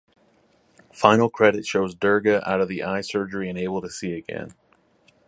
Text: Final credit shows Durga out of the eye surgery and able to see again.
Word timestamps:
Final 0.91 1.29
credit 1.29 1.63
shows 1.67 1.93
Durga 1.93 2.41
out 2.49 2.59
of 2.59 2.67
the 2.67 2.81
eye 2.83 3.01
surgery 3.01 3.49
and 3.51 3.57
able 3.59 3.83
to 3.83 3.89
see 3.91 4.13
again. 4.13 4.55